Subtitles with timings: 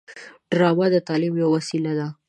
[0.51, 2.07] ډرامه د تعلیم یوه وسیله ده